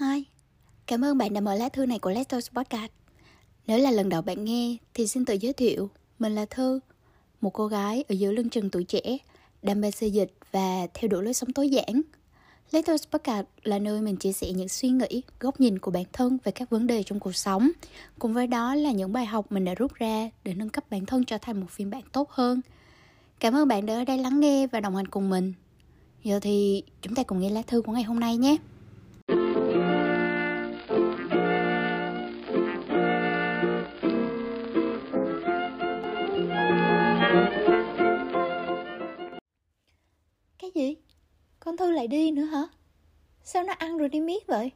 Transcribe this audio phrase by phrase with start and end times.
[0.00, 0.24] Hi,
[0.86, 2.90] cảm ơn bạn đã mở lá thư này của Letters Podcast.
[3.66, 6.80] Nếu là lần đầu bạn nghe thì xin tự giới thiệu, mình là Thư,
[7.40, 9.18] một cô gái ở giữa lưng chừng tuổi trẻ,
[9.62, 12.02] đam mê xây dịch và theo đuổi lối sống tối giản.
[12.70, 16.38] Letters Podcast là nơi mình chia sẻ những suy nghĩ, góc nhìn của bản thân
[16.44, 17.70] về các vấn đề trong cuộc sống.
[18.18, 21.06] Cùng với đó là những bài học mình đã rút ra để nâng cấp bản
[21.06, 22.60] thân trở thành một phiên bản tốt hơn.
[23.40, 25.52] Cảm ơn bạn đã ở đây lắng nghe và đồng hành cùng mình.
[26.24, 28.56] Giờ thì chúng ta cùng nghe lá thư của ngày hôm nay nhé.
[41.60, 42.62] Con Thư lại đi nữa hả?
[43.44, 44.70] Sao nó ăn rồi đi miết vậy?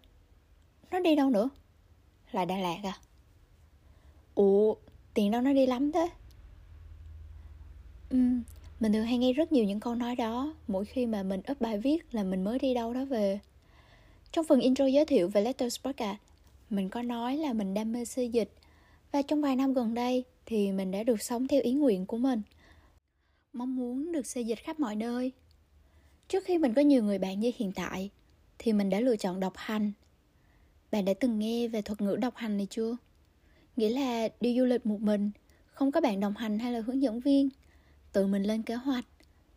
[0.91, 1.49] Nó đi đâu nữa?
[2.33, 2.99] Là Đà Lạt à?
[4.35, 4.75] Ủa,
[5.15, 6.09] tiền đâu nó đi lắm thế?
[8.11, 8.19] Ừ,
[8.81, 11.61] mình thường hay nghe rất nhiều những câu nói đó mỗi khi mà mình up
[11.61, 13.39] bài viết là mình mới đi đâu đó về.
[14.33, 16.21] Trong phần intro giới thiệu về Letters Podcast, à,
[16.71, 18.51] mình có nói là mình đam mê xây dịch
[19.13, 22.17] và trong vài năm gần đây thì mình đã được sống theo ý nguyện của
[22.17, 22.43] mình.
[23.53, 25.33] Mong muốn được xây dịch khắp mọi nơi.
[26.33, 28.11] Trước khi mình có nhiều người bạn như hiện tại
[28.59, 29.93] thì mình đã lựa chọn độc hành.
[30.91, 32.97] Bạn đã từng nghe về thuật ngữ độc hành này chưa?
[33.77, 35.31] Nghĩa là đi du lịch một mình,
[35.73, 37.49] không có bạn đồng hành hay là hướng dẫn viên.
[38.13, 39.05] Tự mình lên kế hoạch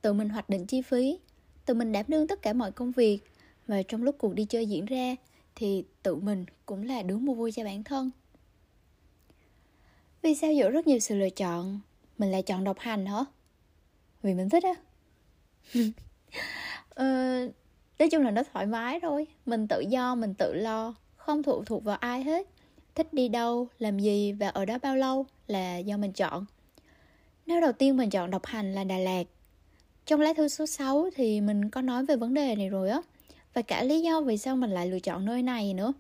[0.02, 1.20] tự mình hoạch định chi phí
[1.66, 3.20] tự mình đảm đương tất cả mọi công việc.
[3.68, 5.16] Và trong lúc cuộc đi chơi diễn ra
[5.56, 8.12] thì tự mình cũng là đứa mua vui cho bản thân.
[10.22, 11.80] Vì sao giữa rất nhiều sự lựa chọn
[12.18, 13.26] mình lại chọn độc hành hả?
[14.24, 14.76] Vì mình thích á.
[18.00, 19.28] nói chung là nó thoải mái thôi.
[19.46, 20.96] Mình tự do mình tự lo.
[21.16, 22.48] Không phụ thuộc vào ai hết.
[22.96, 26.46] Thích đi đâu làm gì và ở đó bao lâu là do mình chọn.
[27.46, 29.24] Nếu đầu tiên mình chọn độc hành là Đà Lạt.
[30.06, 33.02] Trong lá thư số 6 thì mình có nói về vấn đề này rồi á.
[33.54, 35.94] Và cả lý do vì sao mình lại lựa chọn nơi này nữa.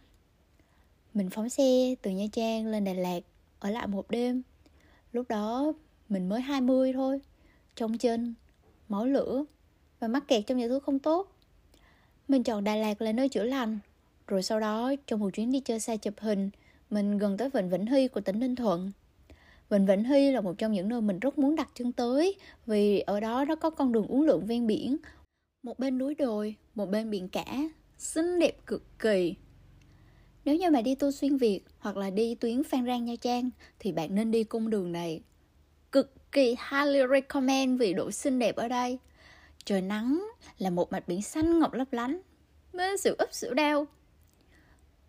[1.13, 3.19] Mình phóng xe từ Nha Trang lên Đà Lạt
[3.59, 4.41] Ở lại một đêm.
[5.11, 5.73] Lúc đó
[6.09, 7.21] mình mới 20 thôi
[7.75, 8.33] Trong chân,
[8.89, 9.45] máu lửa.
[9.99, 11.34] Và mắc kẹt trong nhà thứ không tốt.
[12.27, 13.79] Mình chọn Đà Lạt là nơi chữa lành
[14.27, 16.49] Rồi sau đó trong một chuyến đi chơi xa chụp hình
[16.89, 18.91] Mình gần tới Vịnh Vĩnh Hy của tỉnh Ninh Thuận
[19.69, 22.99] Vịnh Vĩnh Hy là một trong những nơi mình rất muốn đặt chân tới vì
[22.99, 24.97] ở đó nó có con đường uốn lượn ven biển,
[25.63, 27.45] một bên núi đồi, một bên biển cả,
[27.97, 29.35] xinh đẹp cực kỳ.
[30.45, 33.49] Nếu như mà đi tour xuyên Việt hoặc là đi tuyến Phan Rang Nha Trang
[33.79, 35.21] thì bạn nên đi cung đường này.
[35.91, 38.99] Cực kỳ highly recommend vì độ xinh đẹp ở đây.
[39.65, 40.27] Trời nắng
[40.57, 42.21] là một mặt biển xanh ngọc lấp lánh,
[42.73, 43.87] bên sự úp sự đau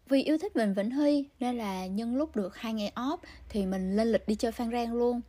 [0.09, 3.17] vì yêu thích mình Vĩnh Hy nên là nhân lúc được hai ngày off
[3.49, 5.21] thì mình lên lịch đi chơi Phan Rang luôn.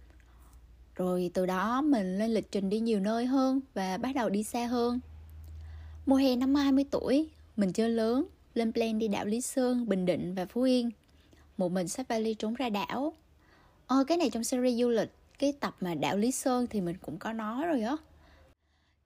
[0.96, 4.44] Rồi từ đó mình lên lịch trình đi nhiều nơi hơn và bắt đầu đi
[4.44, 5.00] xa hơn.
[6.06, 10.06] Mùa hè năm 20 tuổi, mình chơi lớn, lên plan đi đảo Lý Sơn, Bình
[10.06, 10.92] Định và Phú Yên.
[11.58, 13.14] Một mình xách vali trốn ra đảo.
[13.88, 16.96] Ờ, cái này trong series du lịch, cái tập mà đảo Lý Sơn thì mình
[17.02, 17.96] cũng có nói rồi á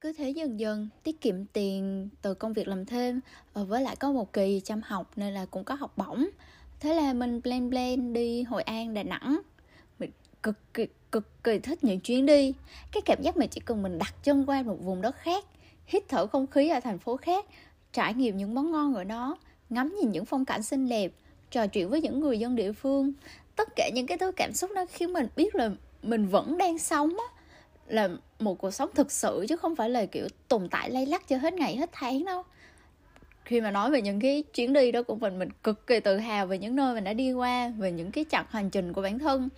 [0.02, 3.22] cứ thế dần dần, tiết kiệm tiền từ công việc làm thêm
[3.54, 6.28] ờ, với lại có một kỳ chăm học nên là cũng có học bổng.
[6.80, 9.42] Thế là mình plan plan đi hội an, đà nẵng.
[10.00, 10.12] Mình
[10.44, 12.54] cực kỳ cực kỳ thích những chuyến đi.
[12.92, 15.46] Cái cảm giác mà chỉ cần mình đặt chân qua một vùng đất khác,
[15.88, 17.46] hít thở không khí ở thành phố khác,
[17.94, 19.38] trải nghiệm những món ngon ở đó,
[19.70, 21.12] ngắm nhìn những phong cảnh xinh đẹp,
[21.52, 23.14] trò chuyện với những người dân địa phương.
[23.56, 25.72] Tất cả những cái thứ cảm xúc đó khiến mình biết là
[26.04, 27.42] mình vẫn đang sống á,
[27.88, 28.10] là
[28.42, 31.38] một cuộc sống thực sự chứ không phải là, kiểu, tồn tại lay lắc cho
[31.38, 32.44] hết ngày hết tháng đâu.
[33.46, 36.18] Khi mà nói về những cái chuyến đi đó của mình mình cực kỳ tự
[36.18, 39.02] hào về những nơi mình đã đi qua, về những cái chặng hành trình của
[39.02, 39.50] bản thân.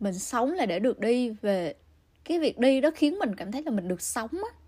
[0.00, 1.74] Mình sống là để được đi, về
[2.24, 4.58] cái việc đi đó khiến mình cảm thấy là mình được sống á.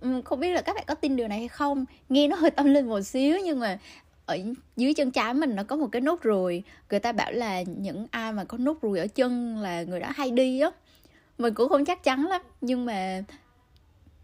[0.00, 1.84] Ừ, không biết là các bạn có tin điều này hay không?
[2.08, 3.78] Nghe nó hơi tâm linh một xíu nhưng mà
[4.26, 4.38] ở
[4.76, 6.62] dưới chân trái mình nó có một cái nốt ruồi.
[6.90, 10.08] Người ta bảo là những ai mà có nốt ruồi ở chân là người đó
[10.14, 10.70] hay đi á
[11.38, 13.24] mình cũng không chắc chắn lắm, nhưng mà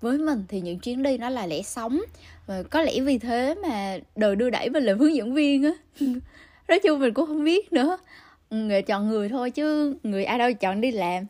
[0.00, 2.00] với mình thì những chuyến đi nó là lẽ sống.
[2.46, 5.72] Và có lẽ vì thế mà đời đưa đẩy mình làm hướng dẫn viên á.
[6.68, 7.98] Nói chung mình cũng không biết nữa.
[8.50, 11.26] Người chọn người thôi chứ người ai đâu chọn đi làm.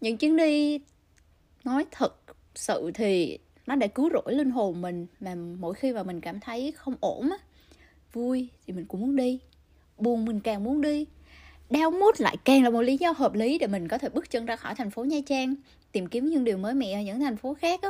[0.00, 0.80] Những chuyến đi,
[1.64, 2.16] nói thật
[2.54, 6.40] sự thì nó đã cứu rỗi linh hồn mình mà mỗi khi mà mình cảm
[6.40, 7.36] thấy không ổn á,
[8.12, 9.38] vui thì mình cũng muốn đi,
[9.98, 11.06] buồn mình càng muốn đi
[11.72, 14.30] đau mút lại càng là một lý do hợp lý để mình có thể bước
[14.30, 15.54] chân ra khỏi thành phố Nha Trang,
[15.92, 17.88] tìm kiếm những điều mới mẻ ở những thành phố khác á.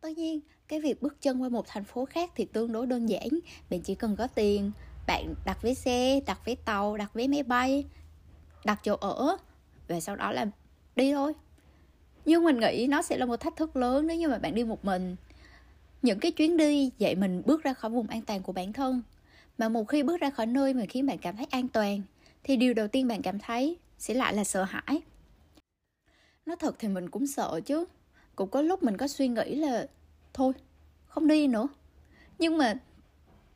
[0.00, 3.08] Tất nhiên, cái việc bước chân qua một thành phố khác thì tương đối đơn
[3.08, 3.28] giản.
[3.70, 4.70] Bạn chỉ cần có tiền,
[5.06, 7.84] bạn đặt vé xe, đặt vé tàu, đặt vé máy bay,
[8.64, 9.36] đặt chỗ ở
[9.88, 10.46] và sau đó là
[10.96, 11.32] đi thôi.
[12.24, 14.64] nhưng mình nghĩ nó sẽ là một thách thức lớn nếu như mà bạn đi
[14.64, 15.16] một mình
[16.02, 19.02] những cái chuyến đi dạy mình bước ra khỏi vùng an toàn của bản thân.
[19.58, 22.02] Mà một khi bước ra khỏi nơi mà khiến bạn cảm thấy an toàn,
[22.44, 25.02] thì điều đầu tiên bạn cảm thấy sẽ lại là sợ hãi.
[26.46, 27.84] Nói thật thì mình cũng sợ chứ.
[28.36, 29.86] Cũng có lúc mình có suy nghĩ là,
[30.34, 30.52] thôi,
[31.06, 31.68] không đi nữa.
[32.38, 32.74] Nhưng mà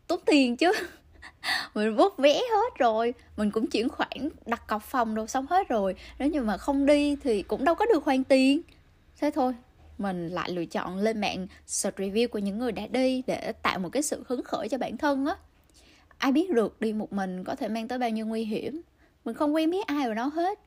[0.07, 0.73] tốn tiền chứ.
[1.75, 5.69] Mình bút vé hết rồi, mình cũng chuyển khoản đặt cọc phòng đồ xong hết
[5.69, 5.95] rồi.
[6.19, 8.63] Nếu như mà không đi thì cũng đâu có được hoàn tiền.
[9.21, 9.55] Thế thôi
[9.99, 13.79] mình lại lựa chọn lên mạng search review của những người đã đi để tạo
[13.79, 15.37] một cái sự hứng khởi cho bản thân á.
[16.19, 18.81] Ai biết được đi một mình có thể mang tới bao nhiêu nguy hiểm.
[19.25, 20.59] Mình không quen biết ai ở đó hết.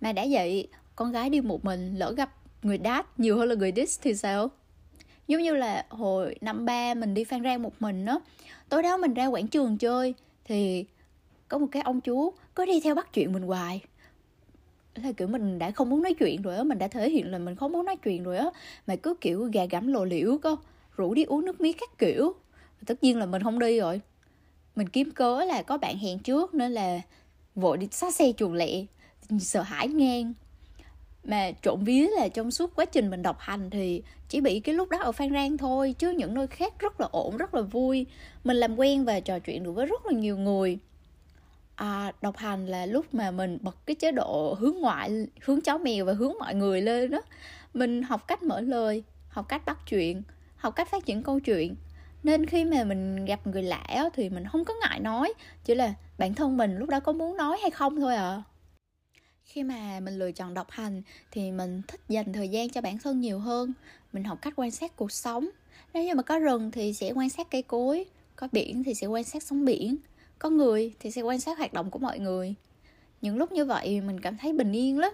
[0.00, 2.30] Mà đã vậy, con gái đi một mình lỡ gặp
[2.62, 4.50] người đát nhiều hơn là người dis thì sao?
[5.28, 8.18] Giống như là hồi năm ba mình đi phan rang một mình á,
[8.68, 10.14] tối đó mình ra quảng trường chơi
[10.44, 10.84] thì
[11.48, 13.80] có một cái ông chú cứ đi theo bắt chuyện mình hoài
[15.02, 17.38] là, kiểu, mình đã không muốn nói chuyện rồi á, mình đã thể hiện là
[17.38, 18.46] mình không muốn nói chuyện rồi á,
[18.86, 20.56] mà cứ, kiểu, gà gẫm lộ liễu cơ
[20.96, 22.34] rủ đi uống nước mía các kiểu.
[22.86, 24.00] Tất nhiên là mình không đi rồi.
[24.76, 27.00] Mình kiếm cớ là có bạn hẹn trước nên là
[27.54, 28.84] vội đi sát xe chuồng lẹ,
[29.40, 30.32] sợ hãi ngang.
[31.24, 34.74] Mà trộn vía là trong suốt quá trình mình đọc hành thì chỉ bị cái
[34.74, 37.62] lúc đó ở Phan Rang thôi, chứ những nơi khác rất là ổn, rất là
[37.62, 38.06] vui.
[38.44, 40.78] Mình làm quen và trò chuyện được với rất là nhiều người
[41.76, 45.78] à, đọc hành là lúc mà mình bật cái chế độ hướng ngoại hướng chó
[45.78, 47.22] mèo và hướng mọi người lên đó
[47.74, 50.22] mình học cách mở lời học cách bắt chuyện
[50.64, 51.74] học cách phát triển câu chuyện.
[52.22, 55.34] Nên khi mà mình gặp người lạ thì mình không có ngại nói
[55.64, 58.42] chỉ là bản thân mình lúc đó có muốn nói hay không thôi à.
[59.44, 62.98] Khi mà mình lựa chọn đọc hành thì mình thích dành thời gian cho bản
[62.98, 63.72] thân nhiều hơn.
[64.12, 65.48] Mình học cách quan sát cuộc sống.
[65.94, 68.04] Nếu như mà có rừng thì sẽ quan sát cây cối
[68.36, 69.96] có biển thì sẽ quan sát sóng biển
[70.44, 72.54] có người thì sẽ quan sát hoạt động của mọi người.
[73.20, 75.12] Những lúc như vậy, mình cảm thấy bình yên lắm.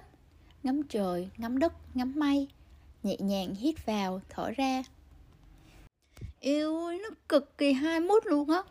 [0.62, 2.48] Ngắm trời, ngắm đất, ngắm mây.
[3.02, 4.82] Nhẹ nhàng hít vào, thở ra.
[6.40, 8.62] Yêu ơi, nó cực kỳ hai mút luôn á.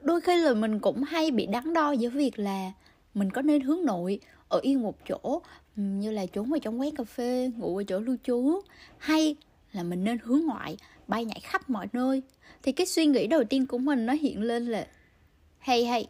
[0.00, 2.72] Đôi khi là mình cũng hay bị đắn đo giữa việc là
[3.14, 5.42] mình có nên hướng nội ở yên một chỗ,
[5.76, 8.60] như là trốn vào trong quán cà phê, ngủ ở chỗ lưu trú,
[8.98, 9.36] hay
[9.72, 10.76] là mình nên hướng ngoại,
[11.06, 12.22] bay nhảy khắp mọi nơi.
[12.62, 14.86] Thì cái suy nghĩ đầu tiên của mình nó hiện lên là
[15.58, 16.06] hay hay.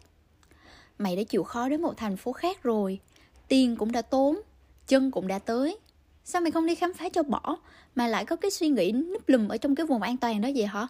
[0.97, 2.99] Mày đã chịu khó đến một thành phố khác rồi.
[3.47, 4.41] Tiền cũng đã tốn,
[4.87, 5.77] chân cũng đã tới.
[6.23, 7.57] Sao mày không đi khám phá cho bỏ,
[7.95, 10.49] mà lại có cái suy nghĩ núp lùm ở trong cái vùng an toàn đó
[10.55, 10.87] vậy hả?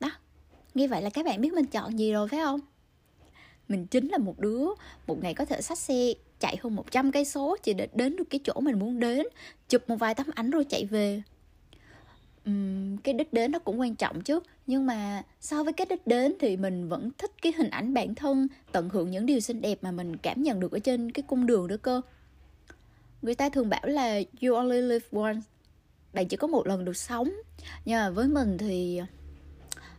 [0.00, 0.10] Đó
[0.74, 2.60] như vậy là các bạn biết mình chọn gì rồi, phải không?
[3.68, 4.66] Mình chính là một đứa,
[5.06, 8.24] một ngày có thể xách xe, chạy hơn 100 cây số chỉ để đến được
[8.30, 9.26] cái chỗ mình muốn đến,
[9.68, 11.22] chụp một vài tấm ảnh rồi chạy về
[12.46, 14.40] um, cái đích đến nó cũng quan trọng chứ.
[14.66, 18.14] Nhưng mà so với cái đích đến thì mình vẫn thích cái hình ảnh bản
[18.14, 21.22] thân tận hưởng những điều xinh đẹp mà mình cảm nhận được ở trên cái
[21.22, 22.00] cung đường đó cơ.
[23.22, 25.40] Người ta thường bảo là you only live once.
[26.12, 27.30] Bạn chỉ có một lần được sống.
[27.84, 29.00] Nhưng mà với mình thì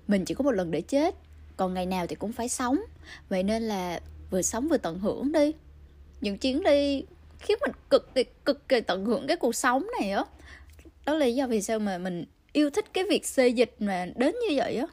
[0.08, 1.16] mình chỉ có một lần để chết
[1.58, 2.80] còn ngày nào thì cũng phải sống.
[3.30, 5.54] Vậy nên là vừa sống vừa tận hưởng đi.
[6.22, 7.04] Những chuyến đi
[7.40, 10.24] khiến mình cực kỳ cực kỳ tận hưởng cái cuộc sống này á.
[11.06, 12.26] Đó là lý do vì sao mà mình
[12.58, 14.88] yêu thích cái việc xê dịch mà đến như vậy á.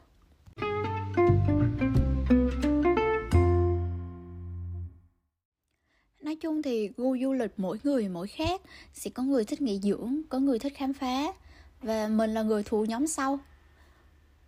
[6.21, 8.61] Nói chung thì gu du lịch mỗi người mỗi khác
[8.93, 11.33] sẽ có người thích nghỉ dưỡng có người thích khám phá
[11.81, 13.39] và mình là người thuộc nhóm sau.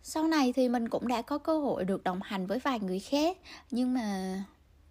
[0.04, 3.00] Sau này thì mình cũng đã có cơ hội được đồng hành với vài người
[3.00, 3.38] khác
[3.72, 4.38] nhưng mà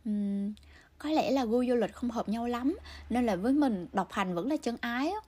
[0.05, 0.55] um,
[0.99, 2.77] có lẽ là gu du lịch không hợp nhau lắm
[3.11, 5.21] nên là với mình độc hành vẫn là chân ái á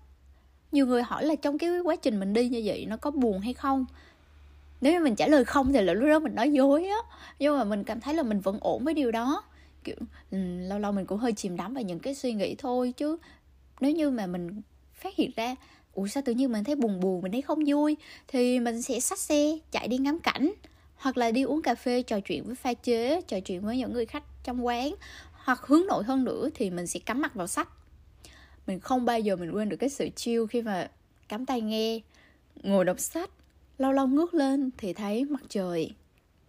[0.73, 3.41] nhiều người hỏi là trong cái quá trình mình đi như vậy nó có buồn
[3.41, 3.87] hay không?
[4.81, 6.97] Nếu như mình trả lời không thì là lúc đó mình nói dối á.
[7.39, 9.43] Nhưng mà mình cảm thấy là mình vẫn ổn với điều đó.
[9.85, 9.97] Kiểu
[10.31, 13.17] um, lâu lâu mình cũng hơi chìm đắm vào những cái suy nghĩ thôi chứ.
[13.81, 14.63] Nếu như mà mình
[14.95, 15.57] phát hiện ra
[15.95, 17.97] ủa sao tự nhiên mình thấy buồn buồn mình thấy không vui?
[18.29, 20.53] Thì mình sẽ xách xe chạy đi ngắm cảnh.
[20.97, 23.93] Hoặc là đi uống cà phê trò chuyện với pha chế trò chuyện với những
[23.93, 24.95] người khách trong quán.
[25.33, 27.69] Hoặc hướng nội hơn nữa thì mình sẽ cắm mặt vào sách
[28.69, 30.91] mình không bao giờ mình quên được cái sự chill khi mà
[31.29, 32.01] cắm tai nghe,
[32.63, 33.31] ngồi đọc sách
[33.79, 35.93] lâu lâu ngước lên thì thấy mặt trời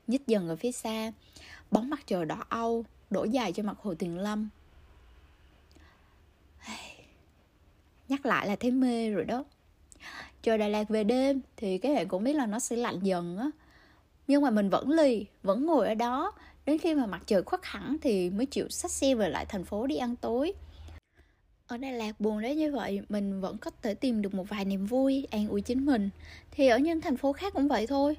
[0.08, 1.12] nhích dần ở phía xa,
[1.72, 4.50] bóng mặt trời đỏ âu, đổ dài trên mặt hồ Tuyền Lâm.
[8.10, 9.44] Nhắc lại là thấy mê rồi đó.
[10.42, 13.38] Trời Đà Lạt về đêm thì các bạn cũng biết là nó sẽ lạnh dần
[13.38, 13.50] á.
[14.28, 16.32] Nhưng mà mình vẫn lì, vẫn ngồi ở đó.
[16.66, 19.64] Đến khi mà mặt trời khuất hẳn thì mới chịu xách xe về lại thành
[19.64, 20.54] phố đi ăn tối
[21.70, 24.66] ở Đà Lạt buồn đấy như vậy, mình vẫn có thể tìm được một vài
[24.66, 26.10] niềm vui, an ủi chính mình.
[26.52, 28.18] Thì ở những thành phố khác cũng vậy thôi.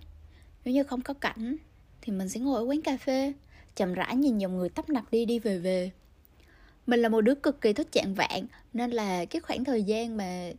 [0.65, 1.57] Nếu như không có cảnh,
[2.01, 3.33] thì mình sẽ ngồi ở quán cà phê,
[3.77, 5.91] chậm rãi nhìn dòng người tấp nập đi đi về về.
[6.87, 10.17] Mình là một đứa cực kỳ thích chạng vạn nên là cái khoảng thời gian
[10.17, 10.51] mà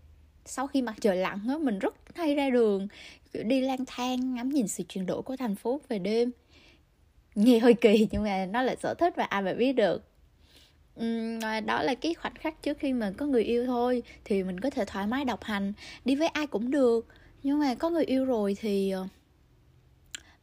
[0.45, 2.88] sau khi mặt trời lặn á, mình rất hay ra đường
[3.33, 6.31] đi lang thang, ngắm nhìn sự chuyển đổi của thành phố về đêm.
[7.36, 10.11] Nghe hơi kỳ, nhưng mà nó là sở thích và ai mà biết được
[11.65, 14.69] đó là cái khoảnh khắc trước khi mình có người yêu thôi, thì mình có
[14.69, 15.74] thể thoải mái độc hành,
[16.05, 17.07] đi với ai cũng được.
[17.43, 19.07] Nhưng mà có người yêu rồi thì ờ,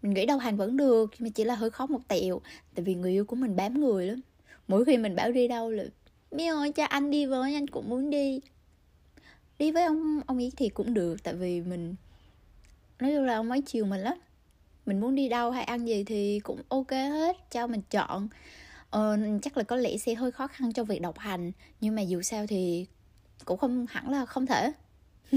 [0.03, 2.41] mình nghĩ độc hành vẫn được, nhưng mà chỉ là hơi khó một tẹo,
[2.75, 4.21] tại vì người yêu của mình bám người lắm.
[4.69, 5.85] Mỗi khi mình bảo đi đâu là
[6.31, 8.41] mi ơi, cho anh đi với, anh cũng muốn đi.
[9.59, 11.95] Đi với ông ông ấy thì cũng được, tại vì mình,
[13.01, 14.19] nói chung là ông ấy chiều mình lắm.
[14.87, 18.29] Mình muốn đi đâu hay ăn gì thì cũng ok hết, cho mình chọn
[18.91, 22.03] ờ, chắc là có lẽ sẽ hơi khó khăn cho việc độc hành nhưng mà
[22.03, 22.87] dù sao thì
[23.45, 24.73] cũng không hẳn là không thể.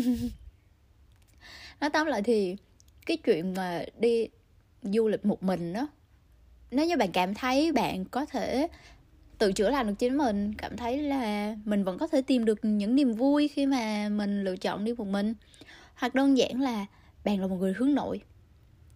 [1.79, 2.55] Nói tóm lại thì
[3.05, 4.27] cái chuyện mà đi
[4.83, 5.87] du lịch một mình đó
[6.71, 8.67] nếu như bạn cảm thấy bạn có thể
[9.37, 12.59] tự chữa lành được chính mình cảm thấy là mình vẫn có thể tìm được
[12.65, 15.33] những niềm vui khi mà mình lựa chọn đi một mình
[15.95, 16.85] hoặc đơn giản là
[17.23, 18.21] bạn là một người hướng nội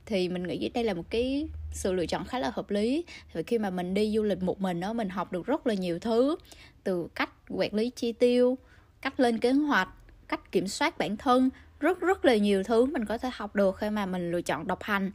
[0.06, 3.06] thì mình nghĩ đây là một cái sự lựa chọn khá là hợp lý.
[3.34, 5.74] Vì khi mà mình đi du lịch một mình đó mình học được rất là
[5.74, 6.36] nhiều thứ,
[6.84, 8.58] từ cách quản lý chi tiêu,
[9.02, 9.90] cách lên kế hoạch,
[10.28, 13.78] cách kiểm soát bản thân, rất rất là nhiều thứ mình có thể học được
[13.78, 15.12] khi mà mình lựa chọn độc hành.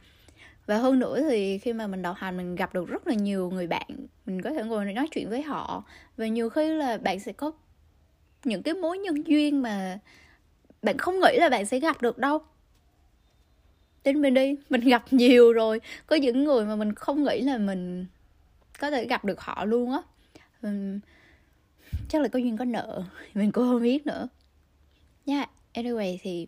[0.65, 3.49] Và hơn nữa thì khi mà mình đọc hành, mình gặp được rất là nhiều
[3.49, 3.87] người bạn,
[4.25, 5.83] mình có thể ngồi nói chuyện với họ.
[6.17, 7.51] Và nhiều khi là bạn sẽ có
[8.43, 9.99] những cái mối nhân duyên mà
[10.81, 12.39] bạn không nghĩ là bạn sẽ gặp được đâu
[14.03, 15.81] tính mình đi mình gặp nhiều rồi.
[16.05, 18.05] Có những người mà mình không nghĩ là mình
[18.79, 20.01] có thể gặp được họ luôn á.
[22.09, 23.03] Chắc là có duyên có nợ
[23.33, 24.27] mình cũng không biết nữa.
[25.25, 25.49] Nha yeah.
[25.73, 26.47] anyway thì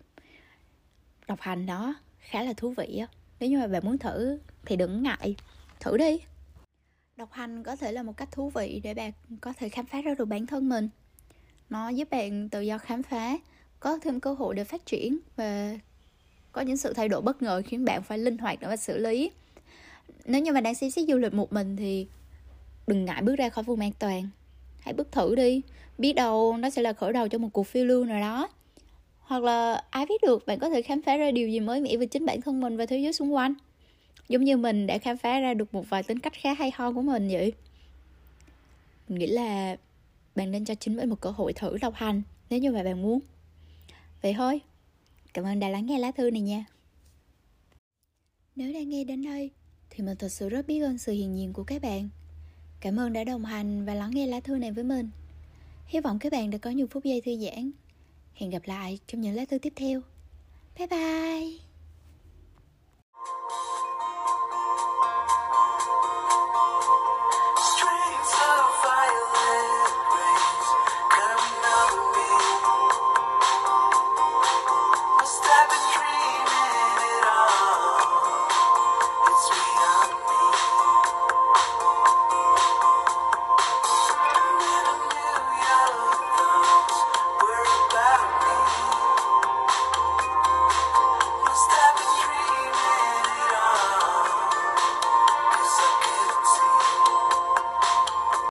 [1.28, 3.08] đọc hành đó khá là thú vị á.
[3.40, 5.36] Nếu như mà bạn muốn thử thì đừng ngại.
[5.80, 6.20] Thử đi.
[7.16, 10.02] Đọc hành có thể là một cách thú vị để bạn có thể khám phá
[10.02, 10.90] ra được bản thân mình.
[11.70, 13.38] Nó giúp bạn tự do khám phá,
[13.80, 15.78] có thêm cơ hội để phát triển và
[16.54, 18.98] có những sự thay đổi bất ngờ khiến bạn phải linh hoạt để mà xử
[18.98, 19.32] lý.
[20.26, 22.08] Nếu như mà đang xem xét du lịch một mình thì
[22.88, 24.30] đừng ngại bước ra khỏi vùng an toàn.
[24.80, 25.62] Hãy bước thử đi.
[25.98, 28.50] Biết đâu nó sẽ là khởi đầu cho một cuộc phiêu lưu nào đó.
[29.20, 31.98] Hoặc là ai biết được, bạn có thể khám phá ra điều gì mới mẻ
[31.98, 33.54] về chính bản thân mình và thế giới xung quanh.
[34.30, 36.92] Giống như mình đã khám phá ra được một vài tính cách khá hay ho
[36.92, 37.54] của mình vậy.
[39.08, 39.78] Mình nghĩ là
[40.36, 43.02] bạn nên cho chính mình một cơ hội thử độc hành nếu như mà bạn
[43.02, 43.20] muốn.
[44.22, 44.62] Vậy thôi
[45.34, 46.66] cảm ơn đã lắng nghe lá thư này nha
[48.56, 49.52] nếu đã nghe đến đây,
[49.90, 52.10] thì mình thật sự rất biết ơn sự hiền diện của các bạn
[52.80, 55.10] cảm ơn đã đồng hành và lắng nghe lá thư này với mình
[55.86, 57.72] hy vọng các bạn đã có nhiều phút giây thư giãn
[58.34, 60.02] Hẹn gặp lại trong những lá thư tiếp theo.
[60.78, 61.73] Bye bye!